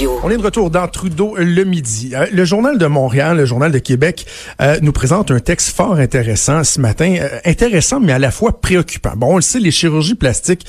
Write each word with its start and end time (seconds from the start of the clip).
On 0.00 0.30
est 0.30 0.36
de 0.36 0.42
retour 0.42 0.70
dans 0.70 0.86
Trudeau 0.86 1.34
le 1.36 1.64
midi. 1.64 2.12
Euh, 2.14 2.26
le 2.30 2.44
journal 2.44 2.78
de 2.78 2.86
Montréal, 2.86 3.36
le 3.36 3.46
journal 3.46 3.72
de 3.72 3.78
Québec, 3.78 4.26
euh, 4.60 4.78
nous 4.80 4.92
présente 4.92 5.32
un 5.32 5.40
texte 5.40 5.74
fort 5.74 5.94
intéressant 5.94 6.62
ce 6.62 6.80
matin. 6.80 7.16
Euh, 7.18 7.40
intéressant, 7.44 7.98
mais 7.98 8.12
à 8.12 8.20
la 8.20 8.30
fois 8.30 8.60
préoccupant. 8.60 9.14
Bon, 9.16 9.32
on 9.32 9.36
le 9.36 9.42
sait, 9.42 9.58
les 9.58 9.72
chirurgies 9.72 10.14
plastiques, 10.14 10.66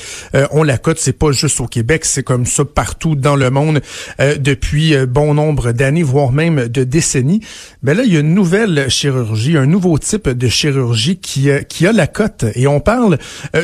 on 0.51 0.63
la 0.63 0.77
cote, 0.77 0.97
c'est 0.99 1.13
pas 1.13 1.31
juste 1.31 1.59
au 1.59 1.67
Québec, 1.67 2.05
c'est 2.05 2.23
comme 2.23 2.45
ça 2.45 2.65
partout 2.65 3.15
dans 3.15 3.35
le 3.35 3.49
monde 3.49 3.81
depuis 4.19 4.95
bon 5.05 5.33
nombre 5.33 5.71
d'années, 5.71 6.03
voire 6.03 6.31
même 6.31 6.67
de 6.67 6.83
décennies. 6.83 7.41
Mais 7.83 7.93
là, 7.93 8.03
il 8.05 8.13
y 8.13 8.17
a 8.17 8.19
une 8.19 8.33
nouvelle 8.33 8.89
chirurgie, 8.89 9.57
un 9.57 9.65
nouveau 9.65 9.97
type 9.97 10.29
de 10.29 10.47
chirurgie 10.47 11.17
qui, 11.17 11.49
qui 11.67 11.87
a 11.87 11.91
la 11.91 12.07
cote. 12.07 12.45
Et 12.55 12.67
on 12.67 12.79
parle 12.79 13.17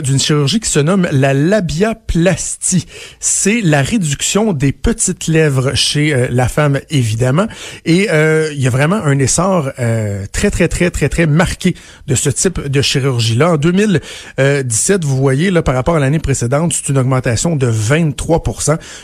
d'une 0.04 0.20
chirurgie 0.20 0.60
qui 0.60 0.70
se 0.70 0.80
nomme 0.80 1.08
la 1.12 1.34
labiaplastie. 1.34 2.86
C'est 3.20 3.62
la 3.62 3.82
réduction 3.82 4.54
des 4.54 4.72
petites 4.72 5.28
lèvres 5.28 5.55
chez 5.74 6.14
euh, 6.14 6.28
la 6.30 6.48
femme, 6.48 6.80
évidemment. 6.90 7.48
Et 7.86 8.08
euh, 8.12 8.50
il 8.54 8.62
y 8.62 8.68
a 8.68 8.70
vraiment 8.70 8.98
un 8.98 9.18
essor 9.20 9.72
euh, 9.80 10.26
très, 10.32 10.52
très, 10.52 10.68
très, 10.68 10.92
très, 10.92 11.10
très 11.10 11.28
marqué 11.28 11.76
de 12.08 12.16
ce 12.16 12.30
type 12.30 12.68
de 12.68 12.82
chirurgie-là. 12.82 13.54
En 13.54 13.58
2017, 13.58 15.04
vous 15.04 15.18
voyez, 15.18 15.52
là, 15.52 15.62
par 15.62 15.76
rapport 15.76 15.96
à 15.96 16.00
l'année 16.00 16.20
précédente, 16.20 16.74
c'est 16.74 16.90
une 16.90 16.98
augmentation 16.98 17.56
de 17.56 17.68
23 17.68 18.44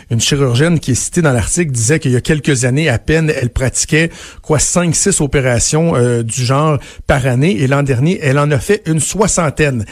Une 0.09 0.21
chirurgienne 0.21 0.79
qui 0.79 0.91
est 0.91 0.95
citée 0.95 1.21
dans 1.21 1.33
l'article 1.33 1.71
disait 1.71 1.99
qu'il 1.99 2.11
y 2.11 2.15
a 2.15 2.21
quelques 2.21 2.65
années 2.65 2.89
à 2.89 2.99
peine, 2.99 3.31
elle 3.35 3.49
pratiquait 3.49 4.09
quoi 4.41 4.57
5-6 4.57 5.21
opérations 5.21 5.93
du 6.23 6.45
genre 6.45 6.79
par 7.07 7.25
année. 7.25 7.61
Et 7.61 7.67
l'an 7.67 7.83
dernier, 7.83 8.19
elle 8.21 8.39
en 8.39 8.49
a 8.51 8.59
fait 8.59 8.81
une 8.85 8.99
soixantaine 8.99 9.85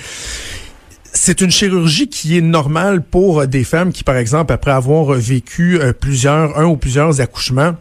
c'est 1.14 1.42
une 1.42 1.52
chirurgie 1.52 2.08
qui 2.08 2.38
est 2.38 2.42
normale 2.42 3.02
pour 3.02 3.48
des 3.48 3.64
femmes 3.64 3.92
qui, 3.92 4.04
par 4.04 4.18
exemple, 4.18 4.54
après 4.54 4.72
avoir 4.72 5.14
vécu 5.14 5.80
euh, 5.80 5.94
plusieurs, 5.94 6.58
un 6.58 6.66
ou 6.66 6.78
plusieurs 6.78 7.22
accouchements, 7.22 7.76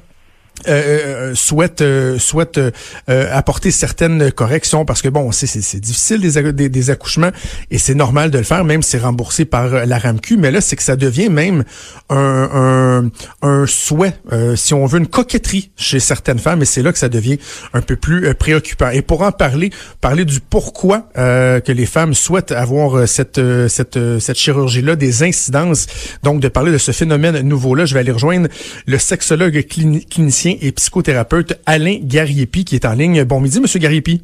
euh, 0.67 1.31
euh, 1.31 1.35
souhaite 1.35 1.83
euh, 1.83 2.19
souhaite 2.19 2.61
apporter 3.07 3.71
certaines 3.71 4.33
corrections 4.33 4.85
parce 4.85 5.03
que 5.03 5.09
bon 5.09 5.31
c'est 5.33 5.47
c'est 5.47 5.81
difficile 5.81 6.21
des, 6.21 6.69
des, 6.69 6.91
accouchements 6.91 7.31
et 7.71 7.79
c'est 7.79 7.95
normal 7.95 8.31
de 8.31 8.39
le 8.39 8.45
faire 8.45 8.65
même 8.65 8.83
si 8.83 8.91
c'est 8.91 8.99
remboursé 8.99 9.45
par 9.45 9.87
la 9.87 9.99
RAMQ. 9.99 10.37
Mais 10.37 10.51
là 10.51 10.61
c'est 10.61 10.77
que 10.77 10.83
ça 10.83 10.97
devient 10.97 11.29
même 11.29 11.65
un 12.09 13.09
un, 13.43 13.49
un 13.49 13.67
souhait 13.67 14.15
si 14.57 14.75
on 14.75 14.87
veut 14.87 14.99
une 14.99 15.07
coquetterie 15.07 15.71
chez 15.77 16.01
certaines 16.01 16.39
femmes 16.39 16.63
et 16.63 16.65
c'est 16.65 16.83
là 16.83 16.93
que 16.93 16.99
ça 16.99 17.09
devient 17.09 17.39
un 17.73 17.81
peu 17.81 17.97
plus 17.97 18.35
préoccupant. 18.35 18.91
Et 18.91 19.03
pour 19.03 19.23
en 19.23 19.33
parler 19.33 19.71
parler 20.01 20.25
du 20.25 20.41
pourquoi 20.41 21.09
que 21.15 21.73
les 21.73 21.87
femmes 21.87 22.15
souhaitent 22.15 22.53
avoir 22.53 23.07
cette 23.09 23.41
cette 23.69 23.99
cette 24.19 24.39
chirurgie 24.39 24.83
là 24.83 24.97
des 24.97 25.23
incidences 25.23 25.87
donc 26.23 26.41
de 26.41 26.49
parler 26.49 26.73
de 26.73 26.79
ce 26.79 26.93
phénomène 26.93 27.41
nouveau 27.41 27.75
là 27.75 27.85
je 27.85 27.95
vais 27.95 28.01
aller 28.01 28.13
rejoindre 28.13 28.49
le 28.87 28.99
sexologue 28.99 29.65
clinicien 29.67 30.48
et 30.61 30.73
psychothérapeute 30.73 31.61
Alain 31.67 31.99
Gariepi 32.03 32.65
qui 32.65 32.75
est 32.75 32.85
en 32.85 32.93
ligne. 32.93 33.25
Bon 33.25 33.41
midi, 33.41 33.61
Monsieur 33.61 33.81
Gariepi. 33.81 34.23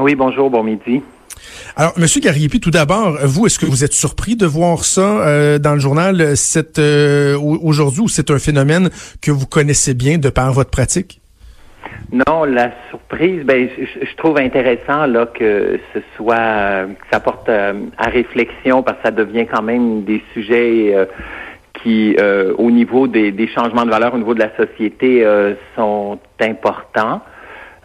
Oui, 0.00 0.14
bonjour, 0.14 0.50
bon 0.50 0.62
midi. 0.62 1.02
Alors, 1.76 1.92
Monsieur 1.98 2.20
Gariepi, 2.20 2.60
tout 2.60 2.70
d'abord, 2.70 3.18
vous, 3.24 3.46
est-ce 3.46 3.58
que 3.58 3.66
vous 3.66 3.84
êtes 3.84 3.92
surpris 3.92 4.36
de 4.36 4.46
voir 4.46 4.84
ça 4.84 5.26
euh, 5.26 5.58
dans 5.58 5.74
le 5.74 5.80
journal 5.80 6.36
cette 6.36 6.78
euh, 6.78 7.36
aujourd'hui 7.38 8.00
ou 8.00 8.08
c'est 8.08 8.30
un 8.30 8.38
phénomène 8.38 8.90
que 9.20 9.30
vous 9.30 9.46
connaissez 9.46 9.94
bien 9.94 10.18
de 10.18 10.28
par 10.28 10.52
votre 10.52 10.70
pratique? 10.70 11.20
Non, 12.12 12.44
la 12.44 12.70
surprise, 12.90 13.44
ben, 13.44 13.68
je, 13.78 14.16
trouve 14.16 14.38
intéressant 14.38 15.06
là 15.06 15.26
que 15.26 15.78
ce 15.92 16.00
soit, 16.16 16.86
que 16.86 17.06
ça 17.10 17.20
porte 17.20 17.48
euh, 17.48 17.74
à 17.98 18.08
réflexion 18.08 18.82
parce 18.82 18.98
que 18.98 19.04
ça 19.04 19.10
devient 19.10 19.46
quand 19.46 19.62
même 19.62 20.04
des 20.04 20.22
sujets 20.32 20.94
qui, 21.82 22.16
euh, 22.18 22.52
au 22.58 22.70
niveau 22.70 23.06
des, 23.06 23.48
changements 23.48 23.84
de 23.84 23.90
valeur 23.90 24.14
au 24.14 24.18
niveau 24.18 24.34
de 24.34 24.40
la 24.40 24.54
société, 24.56 25.24
euh, 25.24 25.54
sont 25.74 26.18
importants. 26.40 27.20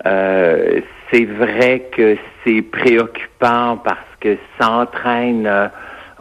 Euh, 0.06 0.81
c'est 1.11 1.25
vrai 1.25 1.89
que 1.95 2.17
c'est 2.44 2.62
préoccupant 2.62 3.78
parce 3.84 4.00
que 4.19 4.38
ça 4.59 4.72
entraîne 4.72 5.47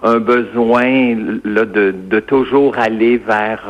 un 0.02 0.18
besoin 0.18 1.14
là, 1.44 1.64
de, 1.64 1.94
de 2.08 2.20
toujours 2.20 2.78
aller 2.78 3.18
vers 3.18 3.62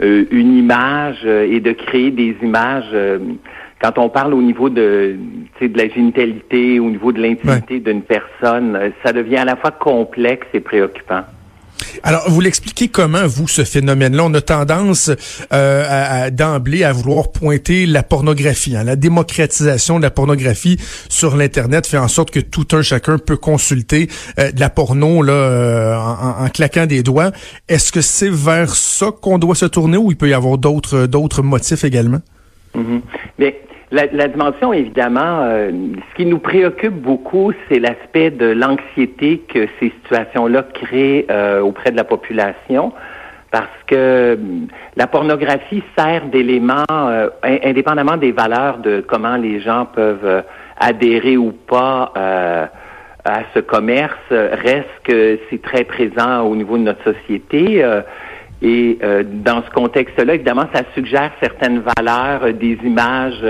une 0.00 0.56
image 0.56 1.24
et 1.24 1.60
de 1.60 1.72
créer 1.72 2.10
des 2.10 2.36
images. 2.42 2.96
quand 3.80 3.98
on 3.98 4.08
parle 4.08 4.32
au 4.32 4.40
niveau 4.40 4.70
de, 4.70 5.16
de 5.60 5.78
la 5.78 5.88
génitalité, 5.88 6.80
au 6.80 6.88
niveau 6.88 7.12
de 7.12 7.20
l'intimité 7.20 7.78
d'une 7.80 8.02
personne, 8.02 8.92
ça 9.04 9.12
devient 9.12 9.38
à 9.38 9.44
la 9.44 9.56
fois 9.56 9.72
complexe 9.72 10.46
et 10.54 10.60
préoccupant. 10.60 11.24
Alors, 12.02 12.28
vous 12.28 12.40
l'expliquez 12.40 12.88
comment, 12.88 13.26
vous, 13.26 13.48
ce 13.48 13.64
phénomène-là? 13.64 14.24
On 14.24 14.34
a 14.34 14.40
tendance 14.40 15.10
euh, 15.52 15.84
à, 15.88 16.30
d'emblée 16.30 16.84
à 16.84 16.92
vouloir 16.92 17.32
pointer 17.32 17.86
la 17.86 18.02
pornographie. 18.02 18.76
Hein. 18.76 18.84
La 18.84 18.96
démocratisation 18.96 19.98
de 19.98 20.02
la 20.02 20.10
pornographie 20.10 20.78
sur 21.08 21.36
l'Internet 21.36 21.86
fait 21.86 21.98
en 21.98 22.08
sorte 22.08 22.30
que 22.30 22.40
tout 22.40 22.66
un 22.72 22.82
chacun 22.82 23.18
peut 23.18 23.36
consulter 23.36 24.08
euh, 24.38 24.52
de 24.52 24.60
la 24.60 24.70
porno 24.70 25.22
là, 25.22 25.32
euh, 25.32 25.96
en, 25.96 26.48
claquant 26.48 26.86
des 26.86 27.02
doigts. 27.02 27.32
Est-ce 27.68 27.92
que 27.92 28.00
c'est 28.00 28.30
vers 28.30 28.74
ça 28.74 29.10
qu'on 29.10 29.38
doit 29.38 29.54
se 29.54 29.66
tourner 29.66 29.96
ou 29.96 30.10
il 30.10 30.16
peut 30.16 30.28
y 30.28 30.34
avoir 30.34 30.58
d'autres, 30.58 31.06
d'autres 31.06 31.42
motifs 31.42 31.84
également? 31.84 32.20
Mm-hmm. 32.76 33.00
La, 33.90 34.28
dimension, 34.28 34.72
évidemment, 34.72 35.42
euh, 35.42 35.70
ce 36.10 36.14
qui 36.16 36.26
nous 36.26 36.38
préoccupe 36.38 36.94
beaucoup, 36.94 37.52
c'est 37.68 37.78
l'aspect 37.78 38.30
de 38.30 38.46
l'anxiété 38.46 39.38
que 39.52 39.66
ces 39.78 39.90
situations-là 40.02 40.64
créent 40.74 41.26
euh, 41.30 41.60
auprès 41.60 41.90
de 41.90 41.96
la 41.96 42.04
population, 42.04 42.92
parce 43.50 43.68
que 43.86 44.34
hum, 44.34 44.66
la 44.96 45.06
pornographie 45.06 45.82
sert 45.96 46.26
d'élément, 46.26 46.84
euh, 46.90 47.28
indépendamment 47.42 48.16
des 48.16 48.32
valeurs 48.32 48.78
de 48.78 49.04
comment 49.06 49.36
les 49.36 49.60
gens 49.60 49.86
peuvent 49.86 50.42
adhérer 50.78 51.36
ou 51.36 51.52
pas 51.52 52.12
à 53.26 53.40
ce 53.54 53.60
commerce, 53.60 54.18
reste 54.30 54.88
que 55.04 55.38
c'est 55.48 55.62
très 55.62 55.84
présent 55.84 56.42
au 56.42 56.56
niveau 56.56 56.76
de 56.76 56.82
notre 56.82 57.04
société. 57.04 57.82
Et 58.66 58.98
dans 59.44 59.62
ce 59.62 59.70
contexte-là, 59.70 60.34
évidemment, 60.34 60.64
ça 60.74 60.82
suggère 60.94 61.30
certaines 61.40 61.82
valeurs, 61.96 62.52
des 62.54 62.78
images 62.82 63.44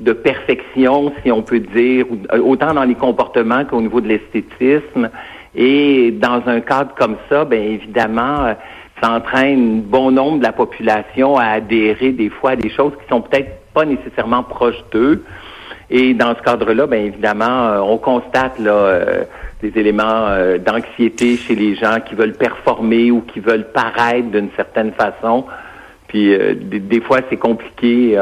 de 0.00 0.12
perfection, 0.12 1.12
si 1.22 1.32
on 1.32 1.42
peut 1.42 1.60
dire, 1.60 2.06
euh, 2.32 2.40
autant 2.40 2.72
dans 2.72 2.84
les 2.84 2.94
comportements 2.94 3.64
qu'au 3.64 3.80
niveau 3.80 4.00
de 4.00 4.08
l'esthétisme. 4.08 5.10
Et 5.54 6.12
dans 6.12 6.42
un 6.46 6.60
cadre 6.60 6.94
comme 6.96 7.16
ça, 7.28 7.44
bien 7.44 7.62
évidemment, 7.62 8.44
euh, 8.44 8.54
ça 9.02 9.12
entraîne 9.12 9.82
bon 9.82 10.10
nombre 10.10 10.38
de 10.38 10.44
la 10.44 10.52
population 10.52 11.36
à 11.36 11.46
adhérer 11.46 12.12
des 12.12 12.30
fois 12.30 12.50
à 12.50 12.56
des 12.56 12.70
choses 12.70 12.92
qui 13.00 13.08
sont 13.08 13.22
peut-être 13.22 13.50
pas 13.74 13.84
nécessairement 13.84 14.42
proches 14.42 14.82
d'eux. 14.92 15.24
Et 15.90 16.14
dans 16.14 16.34
ce 16.36 16.42
cadre-là, 16.42 16.86
bien 16.86 17.00
évidemment, 17.00 17.68
euh, 17.68 17.78
on 17.78 17.96
constate 17.98 18.58
là 18.58 19.00
des 19.62 19.72
éléments 19.76 20.28
d'anxiété 20.64 21.36
chez 21.36 21.56
les 21.56 21.74
gens 21.74 21.98
qui 22.06 22.14
veulent 22.14 22.36
performer 22.36 23.10
ou 23.10 23.22
qui 23.22 23.40
veulent 23.40 23.72
paraître 23.72 24.28
d'une 24.28 24.50
certaine 24.54 24.92
façon. 24.92 25.46
Puis 26.06 26.28
des, 26.28 26.78
des, 26.78 27.00
fois, 27.00 27.18
c'est 27.28 27.36
compliqué. 27.36 28.16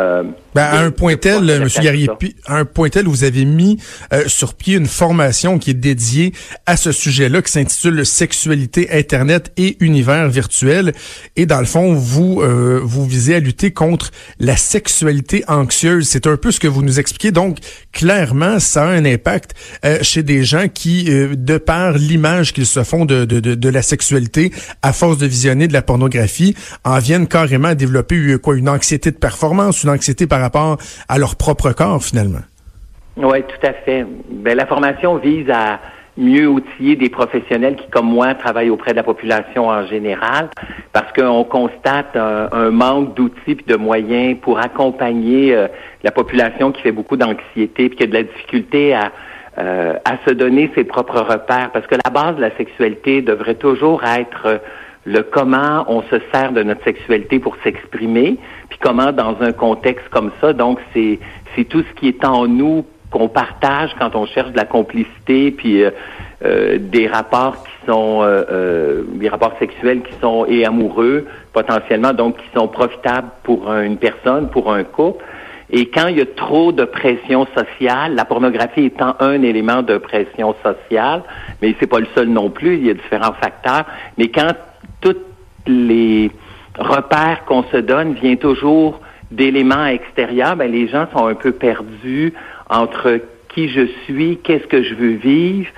Ben, 0.56 0.62
à 0.62 0.78
un 0.78 0.90
point 0.90 1.16
tel, 1.16 1.50
M. 1.50 1.68
Gariepi, 1.82 2.34
à 2.46 2.56
un 2.56 2.64
point 2.64 2.88
tel, 2.88 3.04
vous 3.04 3.24
avez 3.24 3.44
mis 3.44 3.78
euh, 4.14 4.24
sur 4.26 4.54
pied 4.54 4.76
une 4.76 4.86
formation 4.86 5.58
qui 5.58 5.72
est 5.72 5.74
dédiée 5.74 6.32
à 6.64 6.78
ce 6.78 6.92
sujet-là, 6.92 7.42
qui 7.42 7.52
s'intitule 7.52 8.06
Sexualité, 8.06 8.88
Internet 8.90 9.52
et 9.58 9.76
univers 9.80 10.30
virtuel. 10.30 10.94
Et 11.36 11.44
dans 11.44 11.60
le 11.60 11.66
fond, 11.66 11.92
vous 11.92 12.40
euh, 12.40 12.80
vous 12.82 13.04
visez 13.04 13.34
à 13.34 13.40
lutter 13.40 13.70
contre 13.70 14.12
la 14.40 14.56
sexualité 14.56 15.44
anxieuse. 15.46 16.08
C'est 16.08 16.26
un 16.26 16.38
peu 16.38 16.50
ce 16.50 16.58
que 16.58 16.68
vous 16.68 16.80
nous 16.80 16.98
expliquez. 17.00 17.32
Donc, 17.32 17.58
clairement, 17.92 18.58
ça 18.58 18.84
a 18.84 18.86
un 18.86 19.04
impact 19.04 19.50
euh, 19.84 19.98
chez 20.00 20.22
des 20.22 20.42
gens 20.42 20.68
qui, 20.68 21.04
de 21.04 21.58
par 21.58 21.98
l'image 21.98 22.54
qu'ils 22.54 22.64
se 22.64 22.82
font 22.82 23.04
de, 23.04 23.26
de, 23.26 23.40
de, 23.40 23.68
la 23.68 23.82
sexualité, 23.82 24.52
à 24.80 24.94
force 24.94 25.18
de 25.18 25.26
visionner 25.26 25.68
de 25.68 25.74
la 25.74 25.82
pornographie, 25.82 26.56
en 26.82 26.98
viennent 26.98 27.26
carrément 27.26 27.68
à 27.68 27.74
développer 27.74 28.38
quoi, 28.42 28.56
une 28.56 28.70
anxiété 28.70 29.10
de 29.10 29.16
performance, 29.16 29.82
une 29.82 29.90
anxiété 29.90 30.26
par 30.26 30.45
rapport 30.46 30.78
à 31.08 31.18
leur 31.18 31.36
propre 31.36 31.72
corps, 31.72 32.02
finalement. 32.02 32.44
Oui, 33.16 33.42
tout 33.42 33.66
à 33.66 33.72
fait. 33.72 34.06
Ben, 34.30 34.56
la 34.56 34.66
formation 34.66 35.16
vise 35.16 35.48
à 35.50 35.80
mieux 36.18 36.48
outiller 36.48 36.96
des 36.96 37.08
professionnels 37.08 37.76
qui, 37.76 37.88
comme 37.90 38.06
moi, 38.06 38.34
travaillent 38.34 38.70
auprès 38.70 38.92
de 38.92 38.96
la 38.96 39.02
population 39.02 39.68
en 39.68 39.86
général, 39.86 40.48
parce 40.92 41.12
qu'on 41.12 41.44
constate 41.44 42.16
un, 42.16 42.70
manque 42.70 43.14
d'outils 43.14 43.52
et 43.52 43.70
de 43.70 43.76
moyens 43.76 44.38
pour 44.40 44.58
accompagner 44.58 45.54
euh, 45.54 45.68
la 46.02 46.10
population 46.10 46.72
qui 46.72 46.82
fait 46.82 46.92
beaucoup 46.92 47.16
d'anxiété 47.16 47.88
puis 47.88 47.96
qui 47.96 48.02
a 48.04 48.06
de 48.06 48.14
la 48.14 48.22
difficulté 48.22 48.94
à, 48.94 49.12
euh, 49.58 49.94
à 50.04 50.16
se 50.26 50.32
donner 50.32 50.70
ses 50.74 50.84
propres 50.84 51.20
repères, 51.20 51.70
parce 51.72 51.86
que 51.86 51.96
la 52.02 52.10
base 52.10 52.36
de 52.36 52.40
la 52.40 52.54
sexualité 52.56 53.22
devrait 53.22 53.54
toujours 53.54 54.02
être 54.04 54.60
le 55.06 55.22
comment 55.22 55.84
on 55.88 56.02
se 56.02 56.16
sert 56.32 56.52
de 56.52 56.62
notre 56.62 56.82
sexualité 56.84 57.38
pour 57.38 57.56
s'exprimer, 57.62 58.38
puis 58.68 58.78
comment 58.80 59.12
dans 59.12 59.36
un 59.40 59.52
contexte 59.52 60.08
comme 60.10 60.30
ça, 60.40 60.52
donc 60.52 60.78
c'est 60.92 61.18
c'est 61.54 61.64
tout 61.64 61.82
ce 61.82 62.00
qui 62.00 62.08
est 62.08 62.24
en 62.24 62.46
nous 62.46 62.84
qu'on 63.10 63.28
partage 63.28 63.94
quand 63.98 64.14
on 64.14 64.26
cherche 64.26 64.50
de 64.50 64.56
la 64.56 64.64
complicité, 64.64 65.50
puis 65.50 65.82
euh, 65.82 65.90
euh, 66.44 66.78
des 66.78 67.06
rapports 67.06 67.64
qui 67.64 67.86
sont 67.86 68.24
des 69.14 69.28
rapports 69.28 69.56
sexuels 69.60 70.02
qui 70.02 70.12
sont 70.20 70.44
et 70.46 70.66
amoureux 70.66 71.26
potentiellement, 71.52 72.12
donc 72.12 72.36
qui 72.36 72.46
sont 72.54 72.66
profitables 72.66 73.28
pour 73.44 73.72
une 73.72 73.96
personne, 73.96 74.48
pour 74.50 74.72
un 74.72 74.82
couple. 74.82 75.24
Et 75.70 75.88
quand 75.88 76.06
il 76.08 76.18
y 76.18 76.20
a 76.20 76.26
trop 76.26 76.72
de 76.72 76.84
pression 76.84 77.46
sociale, 77.56 78.14
la 78.14 78.24
pornographie 78.24 78.84
étant 78.84 79.16
un 79.18 79.42
élément 79.42 79.82
de 79.82 79.98
pression 79.98 80.54
sociale, 80.62 81.22
mais 81.60 81.74
c'est 81.80 81.88
pas 81.88 81.98
le 81.98 82.06
seul 82.14 82.28
non 82.28 82.50
plus, 82.50 82.76
il 82.76 82.86
y 82.86 82.90
a 82.90 82.94
différents 82.94 83.32
facteurs, 83.32 83.84
mais 84.16 84.28
quand 84.28 84.52
tous 85.00 85.16
les 85.66 86.30
repères 86.78 87.44
qu'on 87.46 87.64
se 87.64 87.76
donne 87.76 88.14
viennent 88.14 88.38
toujours 88.38 89.00
d'éléments 89.30 89.86
extérieurs, 89.86 90.56
ben 90.56 90.70
les 90.70 90.88
gens 90.88 91.06
sont 91.12 91.26
un 91.26 91.34
peu 91.34 91.52
perdus 91.52 92.32
entre 92.70 93.20
qui 93.48 93.68
je 93.68 93.86
suis, 94.04 94.38
qu'est-ce 94.38 94.66
que 94.66 94.82
je 94.82 94.94
veux 94.94 95.14
vivre, 95.14 95.68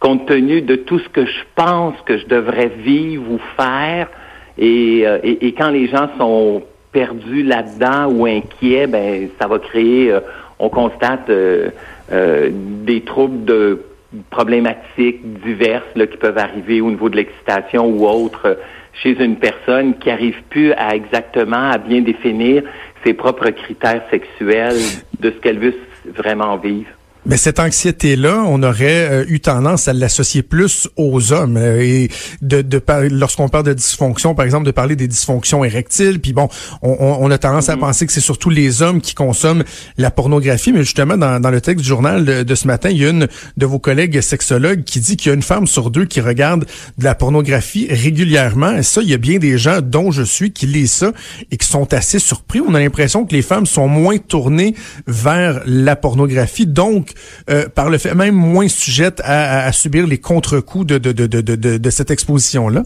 compte 0.00 0.26
tenu 0.26 0.62
de 0.62 0.76
tout 0.76 0.98
ce 0.98 1.08
que 1.08 1.26
je 1.26 1.42
pense 1.54 1.94
que 2.06 2.18
je 2.18 2.26
devrais 2.26 2.68
vivre 2.68 3.24
ou 3.30 3.40
faire. 3.56 4.08
Et, 4.56 5.02
euh, 5.06 5.18
et, 5.22 5.48
et 5.48 5.52
quand 5.52 5.70
les 5.70 5.88
gens 5.88 6.08
sont 6.18 6.62
perdu 6.94 7.42
là-dedans 7.42 8.06
ou 8.10 8.24
inquiet, 8.24 8.86
ben 8.86 9.28
ça 9.38 9.48
va 9.48 9.58
créer, 9.58 10.12
euh, 10.12 10.20
on 10.58 10.70
constate 10.70 11.28
euh, 11.28 11.68
euh, 12.12 12.50
des 12.52 13.02
troubles 13.02 13.44
de 13.44 13.82
problématiques 14.30 15.20
diverses 15.42 15.94
là, 15.94 16.06
qui 16.06 16.16
peuvent 16.16 16.38
arriver 16.38 16.80
au 16.80 16.90
niveau 16.90 17.08
de 17.08 17.16
l'excitation 17.16 17.86
ou 17.86 18.06
autre 18.06 18.58
chez 18.92 19.20
une 19.22 19.36
personne 19.36 19.98
qui 19.98 20.10
arrive 20.10 20.40
plus 20.50 20.72
à 20.72 20.94
exactement 20.94 21.70
à 21.70 21.78
bien 21.78 22.00
définir 22.00 22.62
ses 23.04 23.12
propres 23.14 23.50
critères 23.50 24.02
sexuels 24.10 24.80
de 25.20 25.30
ce 25.30 25.36
qu'elle 25.40 25.58
veut 25.58 25.74
vraiment 26.06 26.56
vivre. 26.56 26.90
Mais 27.26 27.38
cette 27.38 27.58
anxiété-là, 27.58 28.44
on 28.46 28.62
aurait 28.62 29.08
euh, 29.10 29.24
eu 29.28 29.40
tendance 29.40 29.88
à 29.88 29.94
l'associer 29.94 30.42
plus 30.42 30.88
aux 30.96 31.32
hommes 31.32 31.56
euh, 31.56 31.80
et 31.82 32.10
de, 32.42 32.60
de 32.60 32.82
lorsqu'on 33.10 33.48
parle 33.48 33.64
de 33.64 33.72
dysfonction, 33.72 34.34
par 34.34 34.44
exemple, 34.44 34.66
de 34.66 34.70
parler 34.70 34.94
des 34.94 35.08
dysfonctions 35.08 35.64
érectiles. 35.64 36.20
Puis 36.20 36.34
bon, 36.34 36.50
on, 36.82 36.96
on 37.00 37.30
a 37.30 37.38
tendance 37.38 37.70
à 37.70 37.76
mm-hmm. 37.76 37.80
penser 37.80 38.06
que 38.06 38.12
c'est 38.12 38.20
surtout 38.20 38.50
les 38.50 38.82
hommes 38.82 39.00
qui 39.00 39.14
consomment 39.14 39.64
la 39.96 40.10
pornographie. 40.10 40.70
Mais 40.72 40.80
justement, 40.80 41.16
dans, 41.16 41.40
dans 41.40 41.50
le 41.50 41.62
texte 41.62 41.82
du 41.82 41.88
journal 41.88 42.44
de, 42.44 42.54
ce 42.54 42.66
matin, 42.66 42.90
il 42.90 42.98
y 42.98 43.06
a 43.06 43.08
une 43.08 43.26
de 43.56 43.66
vos 43.66 43.78
collègues 43.78 44.20
sexologues 44.20 44.84
qui 44.84 45.00
dit 45.00 45.16
qu'il 45.16 45.28
y 45.28 45.30
a 45.30 45.34
une 45.34 45.42
femme 45.42 45.66
sur 45.66 45.90
deux 45.90 46.04
qui 46.04 46.20
regarde 46.20 46.66
de 46.98 47.04
la 47.04 47.14
pornographie 47.14 47.86
régulièrement. 47.88 48.76
Et 48.76 48.82
ça, 48.82 49.00
il 49.00 49.08
y 49.08 49.14
a 49.14 49.18
bien 49.18 49.38
des 49.38 49.56
gens, 49.56 49.80
dont 49.80 50.10
je 50.10 50.22
suis, 50.22 50.52
qui 50.52 50.66
lisent 50.66 50.92
ça 50.92 51.12
et 51.50 51.56
qui 51.56 51.66
sont 51.66 51.94
assez 51.94 52.18
surpris. 52.18 52.60
On 52.60 52.74
a 52.74 52.80
l'impression 52.80 53.24
que 53.24 53.34
les 53.34 53.42
femmes 53.42 53.66
sont 53.66 53.88
moins 53.88 54.18
tournées 54.18 54.74
vers 55.06 55.62
la 55.64 55.96
pornographie. 55.96 56.66
Donc, 56.66 57.13
euh, 57.50 57.68
par 57.74 57.90
le 57.90 57.98
fait 57.98 58.14
même 58.14 58.34
moins 58.34 58.68
sujette 58.68 59.20
à, 59.24 59.70
subir 59.72 60.06
les 60.06 60.18
contre-coups 60.18 60.86
de, 60.86 60.98
de, 60.98 61.12
de, 61.12 61.26
de, 61.26 61.78
de 61.78 61.90
cette 61.90 62.10
exposition-là? 62.10 62.82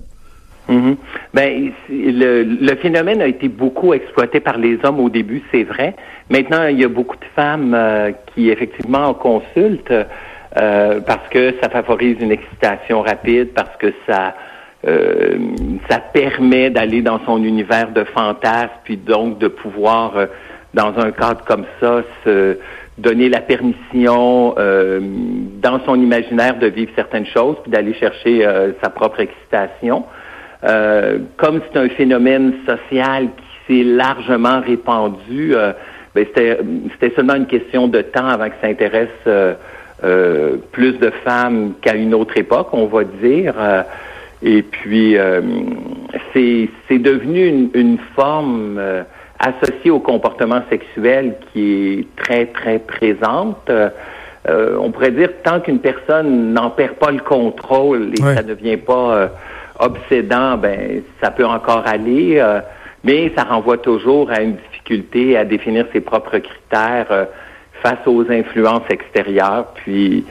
Mm-hmm. 0.68 0.96
Ben, 1.32 1.72
le, 1.88 2.42
le, 2.42 2.76
phénomène 2.76 3.22
a 3.22 3.26
été 3.26 3.48
beaucoup 3.48 3.94
exploité 3.94 4.40
par 4.40 4.58
les 4.58 4.78
hommes 4.84 5.00
au 5.00 5.08
début, 5.08 5.42
c'est 5.50 5.62
vrai. 5.62 5.96
Maintenant, 6.30 6.66
il 6.66 6.78
y 6.78 6.84
a 6.84 6.88
beaucoup 6.88 7.16
de 7.16 7.24
femmes 7.34 7.72
euh, 7.74 8.12
qui 8.34 8.50
effectivement 8.50 9.14
consultent 9.14 9.90
euh, 9.90 11.00
parce 11.00 11.26
que 11.30 11.54
ça 11.62 11.70
favorise 11.70 12.16
une 12.20 12.32
excitation 12.32 13.00
rapide, 13.02 13.48
parce 13.54 13.74
que 13.76 13.92
ça 14.06 14.34
ça 15.90 15.98
permet 16.12 16.70
d'aller 16.70 17.02
dans 17.02 17.18
son 17.26 17.42
univers 17.42 17.90
de 17.90 18.04
fantasme, 18.04 18.70
puis 18.84 18.96
donc 18.96 19.38
de 19.38 19.48
pouvoir, 19.48 20.14
dans 20.72 20.96
un 20.98 21.10
cadre 21.10 21.42
comme 21.44 21.64
ça, 21.80 22.02
se 22.24 22.56
donner 22.98 23.28
la 23.28 23.40
permission 23.40 24.54
euh, 24.58 25.00
dans 25.62 25.80
son 25.84 25.94
imaginaire 26.00 26.58
de 26.58 26.66
vivre 26.66 26.90
certaines 26.96 27.26
choses, 27.26 27.56
puis 27.62 27.70
d'aller 27.70 27.94
chercher 27.94 28.44
euh, 28.44 28.72
sa 28.82 28.90
propre 28.90 29.20
excitation. 29.20 30.04
Euh, 30.64 31.18
comme 31.36 31.60
c'est 31.70 31.78
un 31.78 31.88
phénomène 31.90 32.54
social 32.66 33.28
qui 33.28 33.78
s'est 33.78 33.84
largement 33.84 34.60
répandu, 34.60 35.54
ben 36.14 36.26
c'était 36.34 37.14
seulement 37.14 37.36
une 37.36 37.46
question 37.46 37.86
de 37.86 38.00
temps 38.02 38.26
avant 38.26 38.48
que 38.48 38.56
ça 38.60 38.66
intéresse 38.66 39.08
plus 40.72 40.92
de 40.98 41.10
femmes 41.24 41.74
qu'à 41.80 41.94
une 41.94 42.14
autre 42.14 42.36
époque, 42.36 42.68
on 42.72 42.86
va 42.86 43.04
dire. 43.04 43.54
et 44.42 44.62
puis, 44.62 45.16
c'est 46.32 46.98
devenu 46.98 47.46
une, 47.46 47.70
une 47.74 47.98
forme 48.16 48.80
associée 49.38 49.90
au 49.90 50.00
comportement 50.00 50.62
sexuel 50.68 51.36
qui 51.52 51.98
est 51.98 52.16
très, 52.16 52.46
très 52.46 52.78
présente. 52.78 53.70
Euh, 54.48 54.76
on 54.80 54.90
pourrait 54.90 55.10
dire 55.10 55.30
tant 55.42 55.60
qu'une 55.60 55.80
personne 55.80 56.52
n'en 56.52 56.70
perd 56.70 56.94
pas 56.94 57.10
le 57.10 57.20
contrôle 57.20 58.12
et 58.14 58.22
ça 58.22 58.42
ne 58.42 58.48
devient 58.48 58.76
pas 58.76 59.14
euh, 59.14 59.28
obsédant, 59.78 60.56
ben 60.56 61.02
ça 61.22 61.30
peut 61.30 61.46
encore 61.46 61.86
aller, 61.86 62.38
euh, 62.38 62.60
mais 63.04 63.32
ça 63.36 63.44
renvoie 63.44 63.78
toujours 63.78 64.30
à 64.30 64.40
une 64.40 64.54
difficulté 64.54 65.36
à 65.36 65.44
définir 65.44 65.86
ses 65.92 66.00
propres 66.00 66.38
critères 66.38 67.28
face 67.82 67.98
aux 68.06 68.30
influences 68.30 68.88
extérieures. 68.90 69.66
Puis 69.74 70.24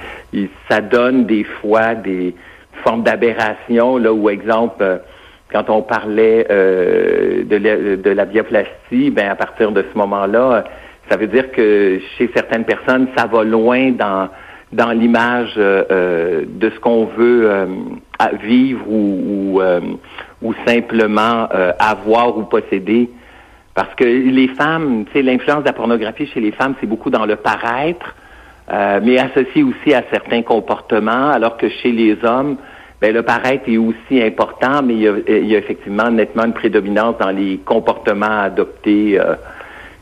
ça 0.69 0.81
donne 0.81 1.25
des 1.25 1.43
fois 1.43 1.95
des 1.95 2.35
formes 2.83 3.03
d'aberration 3.03 3.97
là 3.97 4.11
où 4.11 4.29
exemple 4.29 5.01
quand 5.51 5.69
on 5.69 5.81
parlait 5.81 6.45
euh, 6.49 7.43
de, 7.45 8.09
la, 8.09 8.25
bioplastie, 8.25 9.11
ben 9.11 9.29
à 9.29 9.35
partir 9.35 9.71
de 9.71 9.83
ce 9.91 9.97
moment-là, 9.97 10.65
ça 11.09 11.17
veut 11.17 11.27
dire 11.27 11.51
que 11.51 11.99
chez 12.17 12.29
certaines 12.35 12.65
personnes, 12.65 13.07
ça 13.15 13.25
va 13.27 13.43
loin 13.43 13.91
dans 13.91 14.29
dans 14.73 14.91
l'image 14.91 15.53
euh, 15.57 15.83
euh 15.89 16.43
de 16.45 16.69
ce 16.69 16.79
qu'on 16.79 17.05
veut 17.05 17.49
euh, 17.49 17.65
vivre 18.43 18.85
ou 18.89 19.53
ou, 19.55 19.61
euh, 19.61 19.79
ou 20.41 20.53
simplement 20.65 21.47
avoir 21.79 22.37
ou 22.37 22.43
posséder. 22.43 23.09
Parce 23.73 23.93
que 23.95 24.03
les 24.03 24.49
femmes, 24.49 25.05
tu 25.05 25.13
sais, 25.13 25.21
l'influence 25.21 25.61
de 25.61 25.67
la 25.67 25.73
pornographie 25.73 26.27
chez 26.27 26.41
les 26.41 26.51
femmes, 26.51 26.73
c'est 26.81 26.87
beaucoup 26.87 27.11
dans 27.11 27.25
le 27.25 27.35
paraître, 27.35 28.15
mais 28.71 29.19
associé 29.19 29.61
aussi 29.61 29.93
à 29.93 30.03
certains 30.11 30.41
comportements, 30.41 31.29
alors 31.29 31.57
que 31.57 31.69
chez 31.69 31.91
les 31.91 32.17
hommes, 32.23 32.57
ben, 33.01 33.13
le 33.13 33.21
paraître 33.21 33.69
est 33.69 33.77
aussi 33.77 34.21
important, 34.21 34.81
mais 34.83 34.95
il 34.95 35.01
y, 35.01 35.07
a, 35.07 35.13
il 35.27 35.47
y 35.47 35.55
a 35.55 35.59
effectivement 35.59 36.09
nettement 36.09 36.45
une 36.45 36.53
prédominance 36.53 37.15
dans 37.19 37.29
les 37.29 37.59
comportements 37.63 38.41
adoptés. 38.41 39.19
Euh, 39.19 39.35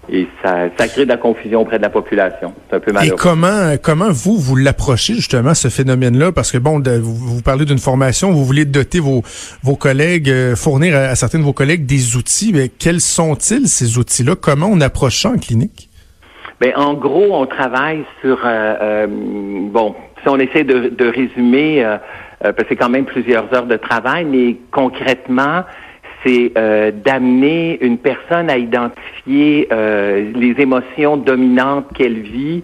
et 0.07 0.27
ça, 0.43 0.69
ça 0.77 0.87
crée 0.87 1.03
de 1.03 1.09
la 1.09 1.17
confusion 1.17 1.61
auprès 1.61 1.77
de 1.77 1.81
la 1.81 1.89
population. 1.89 2.53
C'est 2.69 2.75
un 2.75 2.79
peu 2.79 2.91
malheureux. 2.91 3.15
Et 3.15 3.19
comment, 3.19 3.75
comment 3.81 4.11
vous, 4.11 4.37
vous 4.37 4.55
l'approchez 4.55 5.15
justement, 5.15 5.53
ce 5.53 5.67
phénomène-là? 5.67 6.31
Parce 6.31 6.51
que 6.51 6.57
bon, 6.57 6.79
vous, 6.79 7.15
vous, 7.15 7.41
parlez 7.41 7.65
d'une 7.65 7.79
formation, 7.79 8.31
vous 8.31 8.45
voulez 8.45 8.65
doter 8.65 8.99
vos, 8.99 9.23
vos 9.63 9.75
collègues, 9.75 10.29
euh, 10.29 10.55
fournir 10.55 10.95
à, 10.95 11.15
certains 11.15 11.39
de 11.39 11.43
vos 11.43 11.53
collègues 11.53 11.85
des 11.85 12.15
outils, 12.15 12.51
mais 12.53 12.69
quels 12.69 13.01
sont-ils 13.01 13.67
ces 13.67 13.97
outils-là? 13.97 14.35
Comment 14.39 14.67
on 14.71 14.79
approche 14.79 15.21
ça 15.21 15.29
en 15.29 15.37
clinique? 15.37 15.89
Ben, 16.61 16.71
en 16.75 16.93
gros, 16.93 17.33
on 17.33 17.47
travaille 17.47 18.05
sur, 18.21 18.39
euh, 18.45 18.75
euh 18.81 19.07
bon, 19.09 19.95
si 20.21 20.29
on 20.29 20.37
essaie 20.37 20.63
de, 20.63 20.89
de 20.89 21.07
résumer, 21.07 21.83
euh, 22.45 22.51
c'est 22.69 22.75
quand 22.75 22.89
même 22.89 23.05
plusieurs 23.05 23.53
heures 23.53 23.65
de 23.65 23.77
travail, 23.77 24.25
mais 24.25 24.57
concrètement, 24.71 25.63
c'est 26.23 26.51
euh, 26.57 26.91
d'amener 26.91 27.77
une 27.81 27.97
personne 27.97 28.49
à 28.49 28.57
identifier 28.57 29.67
euh, 29.71 30.31
les 30.33 30.55
émotions 30.59 31.17
dominantes 31.17 31.91
qu'elle 31.93 32.21
vit, 32.21 32.63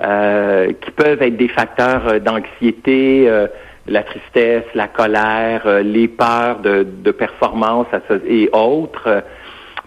qui 0.00 0.90
peuvent 0.90 1.22
être 1.22 1.36
des 1.36 1.48
facteurs 1.48 2.20
d'anxiété, 2.20 3.30
la 3.86 4.02
tristesse, 4.02 4.64
la 4.74 4.88
colère, 4.88 5.82
les 5.82 6.08
peurs 6.08 6.58
de, 6.58 7.10
performance 7.12 7.86
et 8.28 8.50
autres. 8.52 9.22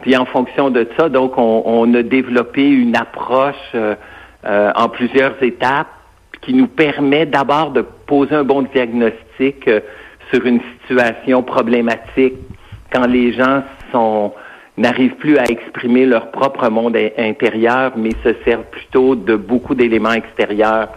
Puis 0.01 0.17
en 0.17 0.25
fonction 0.25 0.71
de 0.71 0.87
ça, 0.97 1.09
donc 1.09 1.37
on, 1.37 1.61
on 1.65 1.93
a 1.93 2.01
développé 2.01 2.67
une 2.67 2.95
approche 2.95 3.75
en 4.43 4.89
plusieurs 4.89 5.35
étapes 5.43 5.89
qui 6.41 6.53
nous 6.53 6.67
permet 6.67 7.25
d'abord 7.25 7.71
de 7.71 7.81
poser 7.81 8.33
un 8.33 8.43
bon 8.43 8.63
diagnostic 8.63 9.26
euh, 9.39 9.79
sur 10.31 10.45
une 10.45 10.59
situation 10.81 11.43
problématique 11.43 12.33
quand 12.91 13.07
les 13.07 13.33
gens 13.33 13.63
sont 13.91 14.33
n'arrivent 14.77 15.15
plus 15.15 15.37
à 15.39 15.45
exprimer 15.45 16.05
leur 16.05 16.29
propre 16.29 16.69
monde 16.69 16.95
intérieur, 17.17 17.93
mais 17.95 18.11
se 18.23 18.35
servent 18.45 18.69
plutôt 18.69 19.15
de 19.15 19.35
beaucoup 19.35 19.73
d'éléments 19.73 20.13
extérieurs. 20.13 20.89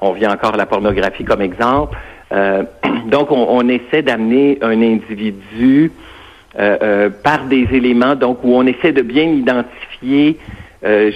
On 0.00 0.12
vient 0.12 0.32
encore 0.32 0.54
à 0.54 0.56
la 0.56 0.64
pornographie 0.64 1.24
comme 1.24 1.42
exemple. 1.42 1.98
Euh, 2.32 2.62
donc, 3.06 3.30
on, 3.30 3.68
essaie 3.68 4.00
d'amener 4.00 4.56
un 4.62 4.80
individu 4.80 5.92
euh, 6.58 7.10
par 7.22 7.44
des 7.44 7.68
éléments, 7.72 8.14
donc 8.14 8.38
où 8.42 8.54
on 8.54 8.66
essaie 8.66 8.92
de 8.92 9.02
bien 9.02 9.24
identifier 9.24 10.38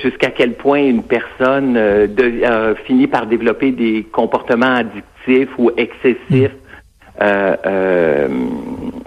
jusqu'à 0.03 0.29
quel 0.29 0.53
point 0.53 0.81
une 0.81 1.05
personne 1.05 1.73
de, 1.73 2.75
finit 2.85 3.07
par 3.07 3.25
développer 3.25 3.71
des 3.71 4.07
comportements 4.13 4.75
addictifs 4.75 5.14
ou 5.59 5.71
excessifs 5.77 6.53
euh, 7.21 8.29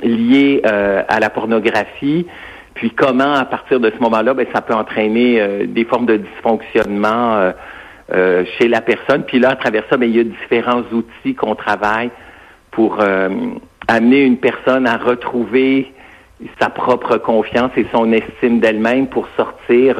liés 0.01 0.61
à 0.63 1.19
la 1.19 1.29
pornographie. 1.29 2.25
Puis 2.73 2.91
comment, 2.91 3.33
à 3.33 3.45
partir 3.45 3.79
de 3.79 3.89
ce 3.89 4.01
moment-là, 4.01 4.33
ben, 4.33 4.45
ça 4.53 4.61
peut 4.61 4.73
entraîner 4.73 5.65
des 5.67 5.83
formes 5.85 6.05
de 6.05 6.17
dysfonctionnement 6.17 7.51
chez 8.09 8.67
la 8.67 8.81
personne. 8.81 9.23
Puis 9.23 9.39
là, 9.39 9.49
à 9.49 9.55
travers 9.55 9.83
ça, 9.89 9.97
ben, 9.97 10.07
il 10.07 10.15
y 10.15 10.19
a 10.19 10.23
différents 10.23 10.83
outils 10.91 11.33
qu'on 11.33 11.55
travaille 11.55 12.11
pour 12.71 12.99
amener 13.87 14.21
une 14.21 14.37
personne 14.37 14.85
à 14.85 14.97
retrouver 14.97 15.91
sa 16.59 16.69
propre 16.69 17.17
confiance 17.17 17.71
et 17.77 17.87
son 17.91 18.13
estime 18.13 18.59
d'elle-même 18.59 19.07
pour 19.07 19.27
sortir 19.35 19.97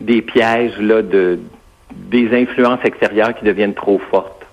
des 0.00 0.20
pièges 0.20 0.78
là 0.78 1.00
de 1.00 1.38
des 1.94 2.34
influences 2.34 2.84
extérieures 2.84 3.34
qui 3.34 3.44
deviennent 3.44 3.74
trop 3.74 3.98
fortes. 4.10 4.43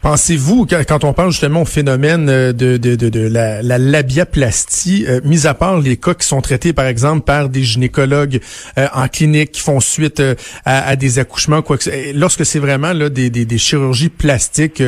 Pensez-vous, 0.00 0.64
quand 0.88 1.02
on 1.02 1.12
parle 1.12 1.32
justement 1.32 1.62
au 1.62 1.64
phénomène 1.64 2.28
euh, 2.28 2.52
de, 2.52 2.76
de, 2.76 2.94
de, 2.94 3.08
de 3.08 3.20
la, 3.20 3.62
la, 3.62 3.78
labiaplastie, 3.78 5.04
euh, 5.08 5.20
mis 5.24 5.48
à 5.48 5.54
part 5.54 5.80
les 5.80 5.96
cas 5.96 6.14
qui 6.14 6.24
sont 6.24 6.40
traités, 6.40 6.72
par 6.72 6.86
exemple, 6.86 7.24
par 7.24 7.48
des 7.48 7.64
gynécologues 7.64 8.40
euh, 8.78 8.86
en 8.94 9.08
clinique 9.08 9.50
qui 9.50 9.60
font 9.60 9.80
suite 9.80 10.22
à, 10.64 10.94
des 10.94 11.18
accouchements, 11.18 11.62
quoi 11.62 11.78
que 11.78 11.90
lorsque 12.14 12.46
c'est 12.46 12.60
vraiment 12.60 12.92
là 12.92 13.08
des, 13.08 13.28
des, 13.28 13.44
des 13.44 13.58
chirurgies 13.58 14.08
plastiques, 14.08 14.82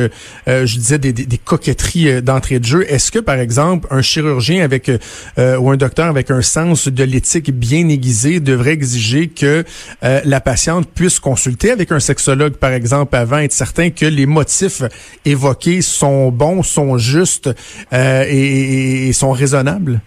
je 0.47 0.77
disais 0.77 0.97
des, 0.97 1.11
des, 1.11 1.37
coquetteries 1.37 2.21
d'entrée 2.21 2.59
de 2.59 2.65
jeu, 2.65 2.85
est-ce 2.87 3.11
que, 3.11 3.19
par 3.19 3.35
exemple, 3.35 3.87
un 3.91 4.01
chirurgien 4.01 4.63
avec 4.63 4.89
ou 5.37 5.71
un 5.71 5.77
docteur 5.77 6.07
avec 6.07 6.31
un 6.31 6.41
sens 6.41 6.87
de 6.87 7.03
l'éthique 7.03 7.51
bien 7.51 7.87
aiguisé 7.89 8.39
devrait 8.39 8.73
exiger 8.73 9.27
que 9.27 9.63
la 10.01 10.41
patiente 10.41 10.89
puisse 10.93 11.19
consulter 11.19 11.71
avec 11.71 11.91
un 11.91 11.99
sexologue, 11.99 12.53
par 12.53 12.71
exemple, 12.71 13.15
avant, 13.15 13.39
être 13.39 13.53
certain 13.53 13.89
que 13.89 14.05
les 14.05 14.25
motifs 14.25 14.83
évoqués 15.25 15.81
sont 15.81 16.31
bons, 16.31 16.63
sont 16.63 16.97
justes 16.97 17.49
euh, 17.93 18.23
et, 18.27 19.11
sont 19.13 19.31
raisonnables? 19.31 20.01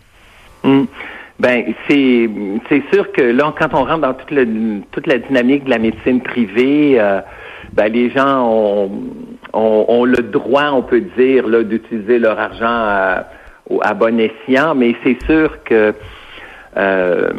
Hmm. 0.62 0.84
Ben, 1.40 1.64
c'est 1.88 2.82
sûr 2.92 3.10
que 3.12 3.22
là, 3.22 3.52
quand 3.58 3.74
on 3.74 3.84
rentre 3.84 4.00
dans 4.00 4.14
toute, 4.14 4.90
toute 4.92 5.06
la 5.06 5.18
dynamique 5.18 5.64
de 5.64 5.70
la 5.70 5.78
médecine 5.78 6.20
privée, 6.20 6.94
euh, 6.98 7.20
ben, 7.72 7.92
les 7.92 8.10
gens 8.10 8.48
ont, 9.52 10.04
le 10.04 10.22
droit, 10.22 10.70
on 10.72 10.82
peut 10.82 11.02
dire, 11.18 11.48
d'utiliser 11.64 12.18
leur 12.18 12.38
argent 12.38 12.66
à, 12.66 13.26
à 13.82 13.94
bon 13.94 14.20
escient, 14.20 14.74
mais 14.74 14.94
c'est 15.02 15.18
sûr 15.26 15.62
que 15.64 15.94
euh, 16.76 17.30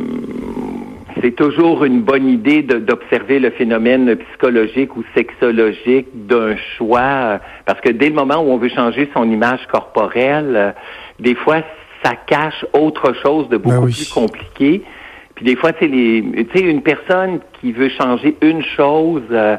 c'est 1.22 1.36
toujours 1.36 1.86
une 1.86 2.02
bonne 2.02 2.28
idée 2.28 2.62
d'observer 2.62 3.40
le 3.40 3.52
phénomène 3.52 4.16
psychologique 4.16 4.96
ou 4.98 5.04
sexologique 5.16 6.08
d'un 6.14 6.56
choix, 6.78 7.40
parce 7.66 7.80
que 7.82 7.90
dès 7.90 8.10
le 8.10 8.16
moment 8.16 8.42
où 8.42 8.52
on 8.52 8.58
veut 8.58 8.70
changer 8.70 9.10
son 9.14 9.30
image 9.30 9.66
corporelle, 9.72 10.56
euh, 10.56 10.72
des 11.20 11.36
fois, 11.36 11.62
ça 12.04 12.14
cache 12.28 12.66
autre 12.74 13.14
chose 13.24 13.48
de 13.50 13.58
beaucoup 13.58 13.86
ben 13.86 13.92
plus 13.92 14.10
compliqué. 14.10 14.84
Puis 15.36 15.46
des 15.46 15.56
fois, 15.56 15.74
tu 15.74 15.88
sais, 16.54 16.60
une 16.60 16.82
personne 16.82 17.40
qui 17.60 17.72
veut 17.72 17.90
changer 17.90 18.36
une 18.42 18.64
chose, 18.64 19.24
euh, 19.32 19.58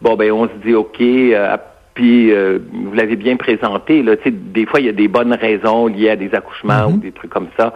bon, 0.00 0.16
ben, 0.16 0.32
on 0.32 0.48
se 0.48 0.54
dit, 0.64 0.74
OK, 0.74 1.00
euh, 1.00 1.56
puis 1.94 2.30
vous 2.30 2.92
l'avez 2.92 3.16
bien 3.16 3.36
présenté, 3.36 4.02
là, 4.02 4.16
tu 4.16 4.24
sais, 4.24 4.30
des 4.30 4.66
fois, 4.66 4.80
il 4.80 4.86
y 4.86 4.90
a 4.90 4.92
des 4.92 5.08
bonnes 5.08 5.32
raisons 5.32 5.86
liées 5.86 6.10
à 6.10 6.16
des 6.16 6.34
accouchements 6.34 6.86
ou 6.86 6.92
mm-hmm. 6.92 7.00
des 7.00 7.12
trucs 7.12 7.30
comme 7.30 7.48
ça 7.58 7.72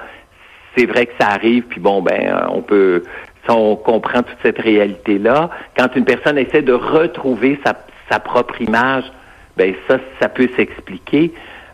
c'est 0.77 0.87
vrai 0.87 1.07
que 1.07 1.13
ça 1.21 1.29
arrive, 1.29 1.65
puis 1.65 1.81
bon, 1.81 2.03
ben, 2.03 2.21
euh, 2.21 2.47
on 2.51 2.63
peut, 2.63 3.05
si 3.45 3.51
on 3.51 3.77
comprend 3.77 4.23
toute 4.23 4.39
cette 4.43 4.59
réalité-là, 4.59 5.51
quand 5.77 5.89
une 5.97 6.05
personne 6.05 6.39
essaie 6.39 6.63
de 6.63 6.73
retrouver 6.73 7.59
sa, 7.65 7.75
sa 8.11 8.21
propre 8.21 8.61
image, 8.63 9.05
ben 9.57 9.75
ça, 9.89 9.99
ça 10.21 10.29
peut 10.29 10.49
s'expliquer. 10.57 11.33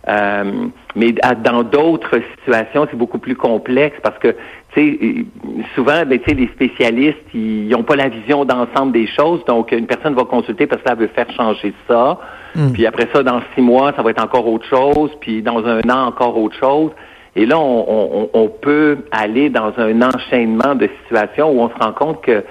Euh, 0.08 0.68
mais 0.94 1.12
dans 1.12 1.64
d'autres 1.64 2.20
situations, 2.38 2.86
c'est 2.88 2.96
beaucoup 2.96 3.18
plus 3.18 3.34
complexe 3.34 3.96
parce 4.02 4.18
que, 4.18 4.36
tu 4.72 4.80
sais, 4.80 5.26
souvent, 5.74 6.04
ben, 6.06 6.18
tu 6.20 6.30
sais, 6.30 6.34
les 6.34 6.46
spécialistes, 6.48 7.18
ils 7.34 7.68
n'ont 7.68 7.82
pas 7.82 7.96
la 7.96 8.08
vision 8.08 8.44
d'ensemble 8.44 8.92
des 8.92 9.08
choses. 9.08 9.44
Donc, 9.46 9.72
une 9.72 9.86
personne 9.86 10.14
va 10.14 10.24
consulter 10.24 10.66
parce 10.66 10.80
qu'elle 10.82 10.96
veut 10.96 11.08
faire 11.08 11.30
changer 11.32 11.74
ça. 11.88 12.20
Hmm. 12.54 12.72
Puis 12.72 12.86
après 12.86 13.08
ça, 13.12 13.24
dans 13.24 13.40
six 13.54 13.60
mois, 13.60 13.92
ça 13.96 14.02
va 14.02 14.10
être 14.10 14.22
encore 14.22 14.46
autre 14.46 14.66
chose. 14.66 15.10
Puis 15.20 15.42
dans 15.42 15.64
un 15.66 15.80
an, 15.90 16.06
encore 16.06 16.38
autre 16.38 16.56
chose. 16.56 16.92
Et 17.36 17.44
là, 17.44 17.58
on, 17.58 18.50
peut 18.62 18.96
aller 19.10 19.50
dans 19.50 19.72
un 19.76 20.00
enchaînement 20.00 20.74
de 20.74 20.88
situations 21.02 21.50
où 21.50 21.60
on 21.60 21.68
se 21.68 21.74
rend 21.74 21.92
compte 21.92 22.22
que 22.22 22.42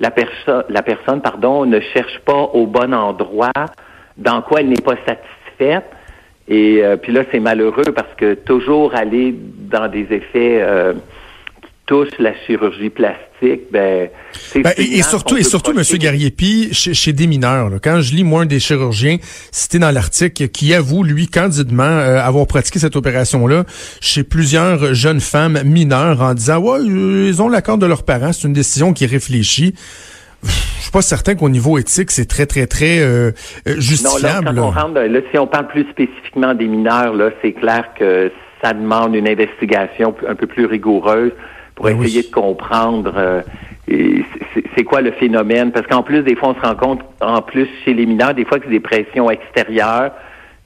la, 0.00 0.10
la 0.70 0.82
personne 0.82 1.20
pardon, 1.20 1.66
ne 1.66 1.78
cherche 1.78 2.18
pas 2.24 2.48
au 2.54 2.66
bon 2.66 2.94
endroit, 2.94 3.52
dans 4.16 4.40
quoi 4.40 4.60
elle 4.60 4.70
n'est 4.70 4.82
pas 4.82 4.96
satisfaite. 5.06 5.84
Et 6.48 6.82
euh, 6.82 6.96
puis 6.96 7.12
là, 7.12 7.22
c'est 7.30 7.38
malheureux 7.38 7.92
parce 7.94 8.12
que 8.16 8.32
toujours 8.32 8.94
aller 8.94 9.34
dans 9.70 9.88
des 9.88 10.06
effets 10.10 10.62
euh, 10.62 10.94
touche 11.90 12.20
la 12.20 12.32
chirurgie 12.46 12.88
plastique, 12.88 13.62
ben, 13.72 14.08
ben 14.54 14.72
et, 14.76 15.02
surtout 15.02 15.36
et 15.36 15.42
surtout 15.42 15.72
Monsieur 15.72 15.98
Gariepi 15.98 16.72
chez, 16.72 16.94
chez 16.94 17.12
des 17.12 17.26
mineurs. 17.26 17.68
quand 17.82 18.00
je 18.00 18.14
lis 18.14 18.22
moi 18.22 18.42
un 18.42 18.46
des 18.46 18.60
chirurgiens 18.60 19.16
cité 19.50 19.80
dans 19.80 19.90
l'article 19.90 20.46
qui 20.50 20.72
avoue 20.72 21.02
lui 21.02 21.26
candidement 21.26 21.82
euh, 21.82 22.20
avoir 22.20 22.46
pratiqué 22.46 22.78
cette 22.78 22.94
opération 22.94 23.48
là 23.48 23.64
chez 24.00 24.22
plusieurs 24.22 24.94
jeunes 24.94 25.18
femmes 25.18 25.58
mineures 25.64 26.22
en 26.22 26.32
disant 26.34 26.58
ouais 26.58 26.78
ils 26.84 27.42
ont 27.42 27.48
l'accord 27.48 27.76
de 27.76 27.86
leurs 27.86 28.04
parents, 28.04 28.32
c'est 28.32 28.46
une 28.46 28.54
décision 28.54 28.92
qui 28.92 29.02
est 29.02 29.08
réfléchie. 29.08 29.74
Je 30.44 30.48
suis 30.82 30.92
pas 30.92 31.02
certain 31.02 31.34
qu'au 31.34 31.48
niveau 31.48 31.76
éthique, 31.76 32.12
c'est 32.12 32.26
très, 32.26 32.46
très, 32.46 32.66
très 32.66 33.00
euh, 33.00 33.32
justifiable. 33.66 34.46
Non, 34.46 34.52
là, 34.52 34.72
quand 34.72 34.80
on 34.80 34.88
rentre, 34.88 35.00
là, 35.00 35.20
si 35.30 35.38
on 35.38 35.46
parle 35.46 35.66
plus 35.66 35.84
spécifiquement 35.90 36.54
des 36.54 36.66
mineurs, 36.66 37.12
là, 37.14 37.30
c'est 37.42 37.52
clair 37.52 37.90
que 37.98 38.30
ça 38.62 38.72
demande 38.72 39.14
une 39.14 39.28
investigation 39.28 40.14
un 40.26 40.34
peu 40.34 40.46
plus 40.46 40.64
rigoureuse 40.64 41.32
pour 41.80 41.88
essayer 41.88 42.22
de 42.22 42.30
comprendre 42.30 43.12
euh, 43.16 43.40
c'est 44.76 44.84
quoi 44.84 45.00
le 45.00 45.12
phénomène? 45.12 45.72
Parce 45.72 45.86
qu'en 45.86 46.02
plus, 46.02 46.22
des 46.22 46.36
fois, 46.36 46.50
on 46.50 46.54
se 46.54 46.66
rend 46.66 46.76
compte, 46.76 47.00
en 47.20 47.42
plus, 47.42 47.66
chez 47.84 47.94
les 47.94 48.06
mineurs, 48.06 48.34
des 48.34 48.44
fois 48.44 48.58
que 48.58 48.64
c'est 48.66 48.70
des 48.70 48.80
pressions 48.80 49.30
extérieures, 49.30 50.12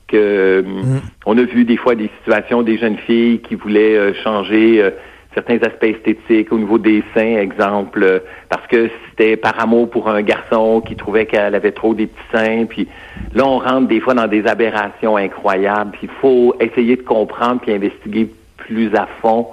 que 0.08 0.62
mm. 0.66 1.00
on 1.24 1.38
a 1.38 1.42
vu 1.42 1.64
des 1.64 1.76
fois 1.76 1.94
des 1.94 2.10
situations 2.18 2.62
des 2.62 2.76
jeunes 2.76 2.98
filles 2.98 3.40
qui 3.40 3.54
voulaient 3.54 3.96
euh, 3.96 4.12
changer 4.22 4.82
euh, 4.82 4.90
certains 5.32 5.56
aspects 5.58 5.84
esthétiques 5.84 6.52
au 6.52 6.58
niveau 6.58 6.78
des 6.78 7.02
seins, 7.14 7.38
exemple, 7.38 8.22
parce 8.48 8.66
que 8.66 8.90
c'était 9.08 9.36
par 9.36 9.58
amour 9.58 9.88
pour 9.88 10.08
un 10.08 10.22
garçon 10.22 10.80
qui 10.80 10.94
trouvait 10.94 11.26
qu'elle 11.26 11.54
avait 11.54 11.72
trop 11.72 11.94
des 11.94 12.06
petits 12.06 12.36
seins. 12.36 12.66
Puis 12.66 12.88
là, 13.34 13.46
on 13.46 13.58
rentre 13.58 13.88
des 13.88 14.00
fois 14.00 14.14
dans 14.14 14.28
des 14.28 14.46
aberrations 14.46 15.16
incroyables. 15.16 15.92
Puis 15.92 16.02
il 16.04 16.20
faut 16.20 16.54
essayer 16.60 16.96
de 16.96 17.02
comprendre 17.02 17.60
puis 17.62 17.72
investiguer 17.72 18.28
plus 18.58 18.94
à 18.94 19.08
fond 19.22 19.48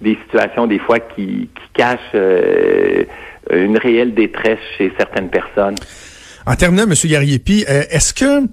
des 0.00 0.18
situations 0.24 0.66
des 0.66 0.78
fois 0.78 1.00
qui, 1.00 1.48
cachent 1.72 2.00
euh, 2.14 3.04
une 3.52 3.78
réelle 3.78 4.12
détresse 4.12 4.58
chez 4.76 4.92
certaines 4.98 5.30
personnes. 5.30 5.76
En 6.46 6.56
terminant, 6.56 6.82
M. 6.82 6.94
Gariepi, 7.04 7.64
euh, 7.68 7.84
est-ce 7.90 8.12
que 8.12 8.48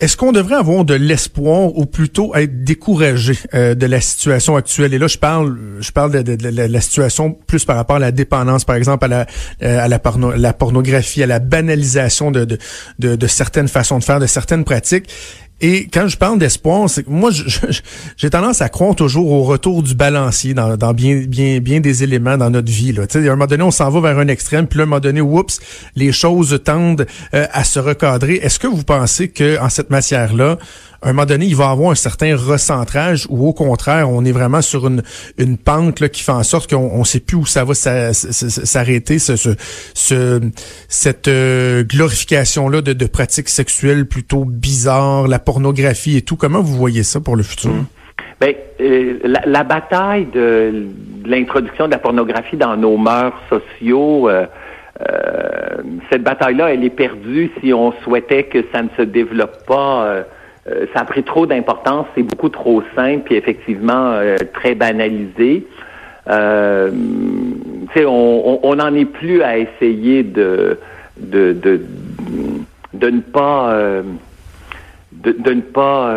est-ce 0.00 0.16
qu'on 0.16 0.32
devrait 0.32 0.56
avoir 0.56 0.84
de 0.84 0.94
l'espoir 0.94 1.76
ou 1.78 1.86
plutôt 1.86 2.34
être 2.34 2.64
découragé 2.64 3.38
euh, 3.54 3.74
de 3.74 3.86
la 3.86 4.00
situation 4.00 4.56
actuelle? 4.56 4.92
Et 4.92 4.98
là, 4.98 5.06
je 5.06 5.18
parle, 5.18 5.56
je 5.80 5.92
parle 5.92 6.22
de, 6.22 6.36
la, 6.50 6.80
situation 6.80 7.32
plus 7.32 7.64
par 7.64 7.76
rapport 7.76 7.96
à 7.96 8.00
la 8.00 8.10
dépendance, 8.10 8.64
par 8.64 8.76
exemple 8.76 9.04
à 9.04 9.08
la 9.08 9.26
à 9.60 9.88
la, 9.88 10.00
la 10.36 10.52
pornographie, 10.52 11.22
à 11.22 11.26
la 11.26 11.38
banalisation 11.38 12.32
de, 12.32 12.44
de, 12.98 13.16
de 13.16 13.26
certaines 13.26 13.68
façons 13.68 13.98
de 13.98 14.04
faire, 14.04 14.18
de 14.18 14.26
certaines 14.26 14.64
pratiques. 14.64 15.08
Et 15.66 15.88
quand 15.90 16.08
je 16.08 16.18
parle 16.18 16.38
d'espoir, 16.38 16.90
c'est 16.90 17.08
moi, 17.08 17.30
j'ai 18.18 18.28
tendance 18.28 18.60
à 18.60 18.68
croire 18.68 18.94
toujours 18.94 19.32
au 19.32 19.44
retour 19.44 19.82
du 19.82 19.94
balancier 19.94 20.52
dans, 20.52 20.92
bien, 20.92 21.80
des 21.80 22.02
éléments 22.04 22.36
dans 22.36 22.50
notre 22.50 22.70
vie. 22.70 22.92
Là. 22.92 23.04
à 23.10 23.18
un 23.18 23.22
moment 23.30 23.46
donné, 23.46 23.62
on 23.62 23.70
s'en 23.70 23.88
va 23.88 24.00
vers 24.12 24.18
un 24.18 24.28
extrême, 24.28 24.66
puis 24.66 24.80
à 24.80 24.82
un 24.82 24.84
moment 24.84 25.00
donné, 25.00 25.22
oups, 25.22 25.60
les 25.96 26.12
choses 26.12 26.60
tendent 26.62 27.06
euh, 27.32 27.46
à 27.50 27.64
se 27.64 27.78
recadrer. 27.78 28.34
Est-ce 28.34 28.58
que 28.58 28.66
vous 28.66 28.82
pensez 28.82 29.28
que 29.28 29.58
en 29.58 29.70
cette 29.70 29.88
matière-là, 29.88 30.58
à 31.04 31.10
un 31.10 31.12
moment 31.12 31.26
donné, 31.26 31.44
il 31.44 31.54
va 31.54 31.68
avoir 31.68 31.90
un 31.90 31.94
certain 31.94 32.34
recentrage 32.34 33.26
ou 33.28 33.46
au 33.46 33.52
contraire, 33.52 34.08
on 34.08 34.24
est 34.24 34.32
vraiment 34.32 34.62
sur 34.62 34.86
une, 34.86 35.02
une 35.36 35.58
pente 35.58 36.00
là, 36.00 36.08
qui 36.08 36.22
fait 36.22 36.32
en 36.32 36.42
sorte 36.42 36.70
qu'on 36.70 36.98
ne 36.98 37.04
sait 37.04 37.20
plus 37.20 37.36
où 37.36 37.44
ça 37.44 37.62
va 37.64 37.74
s'arrêter, 37.74 39.18
ce, 39.18 39.36
ce, 39.36 40.40
cette 40.88 41.28
euh, 41.28 41.84
glorification-là 41.84 42.80
de, 42.80 42.94
de 42.94 43.06
pratiques 43.06 43.50
sexuelles 43.50 44.06
plutôt 44.06 44.46
bizarres, 44.46 45.28
la 45.28 45.38
pornographie 45.38 46.16
et 46.16 46.22
tout. 46.22 46.36
Comment 46.36 46.62
vous 46.62 46.74
voyez 46.74 47.02
ça 47.02 47.20
pour 47.20 47.36
le 47.36 47.42
futur? 47.42 47.72
Mmh. 47.72 47.86
Ben, 48.40 48.54
euh, 48.80 49.18
la, 49.24 49.62
bataille 49.62 50.26
de, 50.32 50.86
l'introduction 51.26 51.84
de 51.84 51.90
la 51.90 51.98
pornographie 51.98 52.56
dans 52.56 52.78
nos 52.78 52.96
mœurs 52.96 53.38
sociaux, 53.50 54.30
euh, 54.30 54.46
cette 56.10 56.22
bataille-là, 56.22 56.72
elle 56.72 56.82
est 56.82 56.90
perdue 56.90 57.50
si 57.60 57.74
on 57.74 57.92
souhaitait 58.04 58.44
que 58.44 58.64
ça 58.72 58.82
ne 58.82 58.88
se 58.96 59.02
développe 59.02 59.66
pas 59.66 60.24
euh, 60.66 60.86
ça 60.94 61.00
a 61.00 61.04
pris 61.04 61.22
trop 61.22 61.46
d'importance, 61.46 62.06
c'est 62.14 62.22
beaucoup 62.22 62.48
trop 62.48 62.82
simple, 62.94 63.22
puis 63.24 63.36
effectivement 63.36 64.12
euh, 64.12 64.36
très 64.54 64.74
banalisé. 64.74 65.66
Euh, 66.28 66.90
on 68.06 68.74
n'en 68.76 68.94
est 68.94 69.04
plus 69.04 69.42
à 69.42 69.58
essayer 69.58 70.22
de 70.22 70.78
de, 71.18 71.52
de, 71.52 71.82
de 72.94 73.10
ne 73.10 73.20
pas 73.20 73.72
euh, 73.72 74.02
de, 75.12 75.32
de, 75.32 75.52
ne 75.52 75.60
pas 75.60 76.16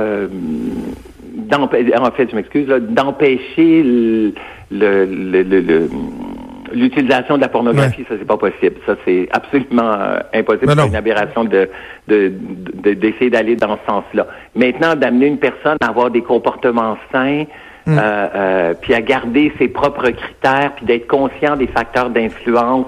en 1.60 2.12
fait 2.12 2.30
je 2.32 2.36
m'excuse 2.36 2.68
d'empêcher 2.68 3.84
le, 3.84 4.34
le, 4.72 5.06
le, 5.06 5.60
le 5.60 5.90
l'utilisation 6.74 7.38
de 7.38 7.42
la 7.42 7.48
pornographie, 7.48 8.06
ça 8.08 8.16
c'est 8.18 8.28
pas 8.28 8.38
possible. 8.38 8.76
Ça 8.86 8.96
c'est 9.06 9.28
absolument 9.32 9.94
euh, 9.94 10.20
impossible. 10.34 10.74
C'est 10.76 10.88
une 10.88 10.96
aberration 10.96 11.44
de 11.44 11.70
d'essayer 12.08 13.30
d'aller 13.30 13.56
dans 13.56 13.78
ce 13.78 13.92
sens-là. 13.92 14.28
Maintenant, 14.56 14.96
d'amener 14.96 15.28
une 15.28 15.40
personne 15.40 15.78
à 15.82 15.88
avoir 15.88 16.10
des 16.10 16.22
comportements 16.22 16.98
sains, 17.12 17.46
mm. 17.86 17.98
euh, 17.98 18.28
euh, 18.36 18.74
puis 18.82 18.94
à 18.94 19.02
garder 19.02 19.52
ses 19.58 19.68
propres 19.68 20.10
critères, 20.10 20.74
puis 20.76 20.86
d'être 20.86 21.08
conscient 21.08 21.56
des 21.58 21.68
facteurs 21.68 22.10
d'influence 22.10 22.88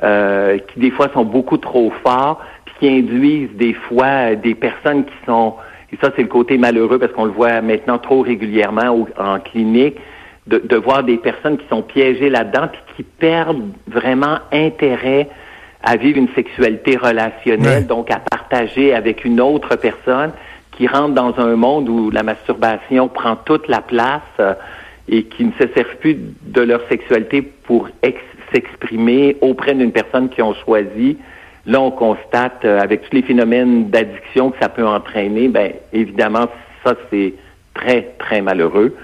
qui 0.00 0.78
des 0.78 0.92
fois 0.92 1.08
sont 1.12 1.24
beaucoup 1.24 1.56
trop 1.56 1.92
forts, 2.04 2.40
puis 2.64 2.74
qui 2.78 2.88
induisent 2.88 3.56
des 3.56 3.74
fois 3.74 4.36
des 4.36 4.54
personnes 4.54 5.04
qui 5.04 5.14
sont 5.26 5.54
et 5.92 5.96
ça 6.00 6.10
c'est 6.14 6.22
le 6.22 6.28
côté 6.28 6.58
malheureux 6.58 6.98
parce 6.98 7.12
qu'on 7.12 7.24
le 7.24 7.32
voit 7.32 7.60
maintenant 7.62 7.98
trop 7.98 8.20
régulièrement 8.20 9.06
en 9.18 9.40
clinique 9.40 9.96
de, 10.48 10.76
voir 10.76 11.04
des 11.04 11.18
personnes 11.18 11.58
qui 11.58 11.66
sont 11.68 11.82
piégées 11.82 12.30
là-dedans 12.30 12.68
puis 12.72 12.80
qui 12.98 13.04
perdent 13.04 13.70
vraiment 13.86 14.38
intérêt 14.50 15.28
à 15.84 15.94
vivre 15.94 16.18
une 16.18 16.34
sexualité 16.34 16.96
relationnelle, 16.96 17.86
donc 17.86 18.10
à 18.10 18.18
partager 18.18 18.92
avec 18.92 19.24
une 19.24 19.40
autre 19.40 19.76
personne, 19.76 20.32
qui 20.72 20.88
rentre 20.88 21.14
dans 21.14 21.38
un 21.38 21.54
monde 21.54 21.88
où 21.88 22.10
la 22.10 22.24
masturbation 22.24 23.06
prend 23.06 23.36
toute 23.36 23.68
la 23.68 23.82
place 23.82 24.22
euh, 24.40 24.54
et 25.08 25.22
qui 25.22 25.44
ne 25.44 25.52
se 25.52 25.72
servent 25.74 25.96
plus 26.00 26.16
de 26.42 26.60
leur 26.60 26.80
sexualité 26.88 27.40
pour 27.40 27.88
s'exprimer 28.52 29.36
auprès 29.42 29.74
d'une 29.74 29.92
personne 29.92 30.28
qu'ils 30.28 30.42
ont 30.42 30.54
choisi. 30.64 31.18
Là, 31.66 31.80
on 31.80 31.92
constate, 31.92 32.64
euh, 32.64 32.80
avec 32.80 33.02
tous 33.02 33.14
les 33.14 33.22
phénomènes 33.22 33.90
d'addiction 33.90 34.50
que 34.50 34.58
ça 34.60 34.68
peut 34.68 34.86
entraîner, 34.86 35.46
ben 35.46 35.70
évidemment, 35.92 36.48
ça, 36.84 36.94
c'est 37.10 37.34
très, 37.74 38.08
très 38.18 38.40
malheureux. 38.40 38.96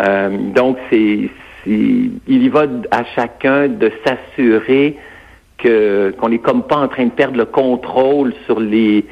Euh, 0.00 0.30
donc, 0.30 0.78
c'est, 0.90 1.30
il 1.66 2.20
y 2.28 2.48
va 2.48 2.66
à 2.90 3.04
chacun 3.14 3.68
de 3.68 3.90
s'assurer 4.04 4.96
que 5.58 6.14
qu'on 6.18 6.28
n'est 6.28 6.38
comme 6.38 6.62
pas 6.62 6.76
en 6.76 6.88
train 6.88 7.06
de 7.06 7.10
perdre 7.10 7.36
le 7.36 7.46
contrôle 7.46 8.34
sur 8.46 8.60
les 8.60 9.04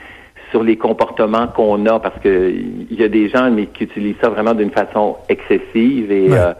sur 0.50 0.62
les 0.62 0.76
comportements 0.76 1.48
qu'on 1.48 1.84
a 1.86 1.98
parce 1.98 2.20
que 2.20 2.52
il 2.90 2.98
y 2.98 3.02
a 3.02 3.08
des 3.08 3.28
gens 3.28 3.50
mais 3.50 3.66
qui 3.66 3.84
utilisent 3.84 4.16
ça 4.20 4.28
vraiment 4.28 4.54
d'une 4.54 4.70
façon 4.70 5.16
excessive 5.28 6.12
et 6.12 6.28
euh, 6.30 6.52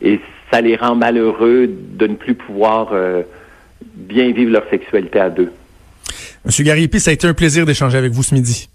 et 0.00 0.20
ça 0.50 0.60
les 0.60 0.76
rend 0.76 0.94
malheureux 0.94 1.68
de 1.68 2.06
ne 2.06 2.14
plus 2.14 2.34
pouvoir 2.34 2.90
euh, 2.92 3.22
bien 3.94 4.32
vivre 4.32 4.52
leur 4.52 4.68
sexualité 4.70 5.20
à 5.20 5.30
deux. 5.30 5.52
Monsieur 6.44 6.64
Garipi, 6.64 7.00
ça 7.00 7.10
a 7.10 7.14
été 7.14 7.26
un 7.26 7.34
plaisir 7.34 7.64
d'échanger 7.64 7.98
avec 7.98 8.12
vous 8.12 8.22
ce 8.22 8.34
midi. 8.34 8.68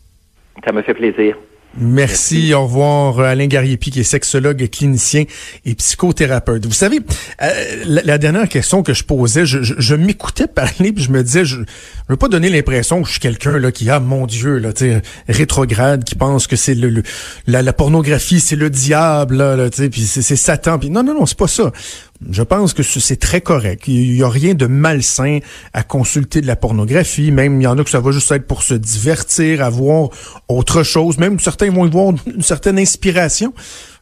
Ça 0.66 0.72
me 0.72 0.82
fait 0.82 0.94
plaisir. 0.94 1.38
Merci. 1.78 2.54
Au 2.54 2.64
revoir, 2.64 3.20
Alain 3.20 3.46
Gariepi, 3.46 3.92
qui 3.92 4.00
est 4.00 4.04
sexologue, 4.04 4.68
clinicien 4.70 5.26
et 5.66 5.76
psychothérapeute. 5.76 6.66
Vous 6.66 6.74
savez, 6.74 7.00
euh, 7.42 7.84
la, 7.86 8.18
dernière 8.18 8.50
question 8.50 8.82
que 8.82 8.94
je 8.94 9.04
posais, 9.04 9.46
je, 9.46 9.96
m'écoutais 9.96 10.48
parler, 10.48 10.92
puis 10.92 11.04
je 11.04 11.12
me 11.12 11.24
disais, 11.24 11.46
je 11.46 11.60
ne 11.60 11.66
veux 12.10 12.18
pas 12.18 12.28
donner 12.28 12.50
l'impression 12.50 13.02
que 13.02 13.08
je 13.08 13.14
suis 13.14 13.20
quelqu'un 13.20 13.60
là 13.60 13.72
qui 13.72 13.90
a, 13.90 14.00
mon 14.00 14.26
Dieu, 14.26 14.58
là, 14.58 14.72
rétrograde, 15.28 16.04
qui 16.04 16.16
pense 16.16 16.48
que 16.48 16.56
c'est 16.56 16.74
le, 16.74 17.04
la, 17.46 17.74
pornographie, 17.74 18.40
c'est 18.40 18.56
le 18.56 18.70
diable, 18.70 19.38
là, 19.38 19.56
là 19.56 19.70
puis 19.70 20.02
c'est 20.02 20.36
Satan. 20.36 20.80
Puis 20.80 20.90
non, 20.90 21.04
non, 21.04 21.14
non, 21.14 21.26
c'est 21.26 21.38
pas 21.38 21.48
ça. 21.48 21.72
Je 22.28 22.44
pense 22.44 22.74
que 22.74 22.84
c'est 22.84 23.16
très 23.16 23.40
correct. 23.40 23.88
Il 23.88 24.16
y 24.16 24.24
a 24.24 24.30
rien 24.30 24.54
de 24.54 24.66
malsain 24.66 25.40
à 25.72 25.84
consulter 25.84 26.42
de 26.42 26.48
la 26.48 26.58
pornographie. 26.58 27.32
Même, 27.32 27.62
il 27.62 27.64
y 27.64 27.68
en 27.68 27.78
a 27.78 27.84
que 27.84 27.90
ça 27.90 28.02
va 28.02 28.12
juste 28.12 28.30
être 28.32 28.46
pour 28.46 28.64
se 28.64 28.74
divertir, 28.74 29.64
avoir 29.64 30.10
autre 30.50 30.84
chose. 30.84 31.18
Même 31.18 31.40
certains 31.40 31.72
vont 31.72 31.86
y 31.86 31.90
voir 31.90 32.14
une 32.26 32.42
certaine 32.42 32.78
inspiration. 32.78 33.54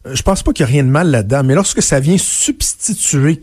Euh, 0.08 0.16
je 0.16 0.24
pense 0.24 0.42
pas 0.42 0.52
qu'il 0.52 0.64
y 0.66 0.70
a 0.70 0.72
rien 0.72 0.84
de 0.84 0.90
mal 0.90 1.12
là-dedans. 1.12 1.44
Mais 1.44 1.54
lorsque 1.54 1.84
ça 1.84 2.00
vient 2.00 2.18
substituer 2.18 3.42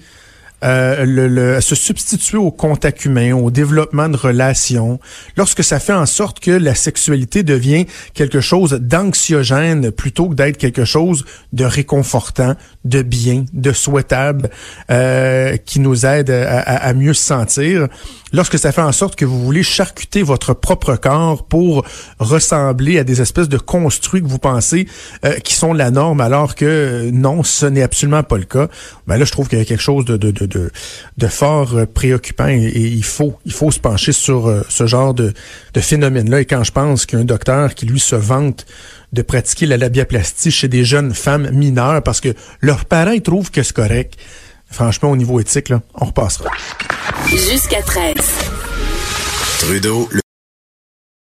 euh, 0.65 1.05
le, 1.05 1.61
se 1.61 1.75
substituer 1.75 2.39
au 2.39 2.51
contact 2.51 3.05
humain, 3.05 3.35
au 3.35 3.51
développement 3.51 4.09
de 4.09 4.17
relations, 4.17 4.99
lorsque 5.37 5.63
ça 5.63 5.79
fait 5.79 5.93
en 5.93 6.07
sorte 6.07 6.41
que 6.41 6.51
la 6.51 6.75
sexualité 6.75 7.43
devient 7.43 7.87
quelque 8.15 8.41
chose 8.41 8.73
d'anxiogène 8.73 9.91
plutôt 9.91 10.29
que 10.29 10.35
d'être 10.35 10.57
quelque 10.57 10.85
chose 10.85 11.25
de 11.53 11.65
réconfortant, 11.65 12.55
de 12.85 13.03
bien, 13.03 13.45
de 13.53 13.73
souhaitable, 13.73 14.51
euh, 14.91 15.57
qui 15.59 15.81
nous 15.81 16.07
aide 16.07 16.31
à, 16.31 16.61
à, 16.61 16.93
mieux 16.95 17.15
se 17.15 17.25
sentir, 17.25 17.89
lorsque 18.33 18.59
ça 18.59 18.73
fait 18.73 18.83
en 18.83 18.93
sorte 18.93 19.17
que 19.17 19.25
vous 19.25 19.43
voulez 19.43 19.63
charcuter 19.63 20.23
votre 20.23 20.55
propre 20.55 20.97
corps 20.97 21.45
pour 21.47 21.85
ressembler 22.19 22.99
à 22.99 23.05
des 23.05 23.21
espèces 23.21 23.49
de 23.49 23.59
construits 23.59 24.23
que 24.23 24.29
vous 24.29 24.39
pensez 24.39 24.87
euh, 25.25 25.35
qui 25.41 25.55
sont 25.55 25.73
la 25.73 25.91
norme, 25.91 26.21
alors 26.21 26.55
que 26.55 27.11
non, 27.13 27.43
ce 27.43 27.67
n'est 27.67 27.83
absolument 27.83 28.23
pas 28.23 28.39
le 28.39 28.45
cas, 28.45 28.69
ben 29.07 29.17
là, 29.17 29.25
je 29.25 29.33
trouve 29.33 29.49
qu'il 29.49 29.59
y 29.59 29.63
a 29.63 29.65
quelque 29.65 29.83
chose 29.83 30.05
de, 30.05 30.17
de, 30.17 30.31
de 30.31 30.54
de, 30.57 31.27
fort 31.29 31.75
euh, 31.75 31.87
préoccupant 31.87 32.49
et, 32.49 32.71
il 32.75 33.05
faut 33.05 33.39
il 33.45 33.53
faut 33.53 33.71
se 33.71 33.79
pencher 33.79 34.13
sur 34.13 34.49
euh, 34.49 34.63
ce 34.69 34.87
genre 34.87 35.15
de, 35.15 35.33
de 35.75 35.81
phénomène-là. 35.81 36.41
Et 36.41 36.45
quand 36.45 36.65
je 36.65 36.73
pense 36.73 37.07
qu'un 37.07 37.25
docteur 37.25 37.75
qui 37.75 37.87
lui 37.87 38.01
se 38.01 38.17
vante 38.17 38.67
de 39.13 39.23
pratiquer 39.23 39.67
la 39.67 39.77
labiaplastie 39.77 40.51
chez 40.51 40.69
des 40.69 40.85
jeunes 40.85 41.15
femmes 41.15 41.51
mineures 41.51 42.03
parce 42.03 42.21
que 42.21 42.35
leurs 42.61 42.85
parents 42.85 43.19
trouvent 43.21 43.51
que 43.51 43.63
c'est 43.63 43.75
correct, 43.75 44.15
franchement 44.71 45.11
au 45.11 45.17
niveau 45.17 45.41
éthique, 45.41 45.69
là, 45.69 45.83
on 45.95 46.07
repassera. 46.07 46.51
Jusqu'à 47.29 47.83
13. 47.83 48.15
Trudeau. 49.61 50.09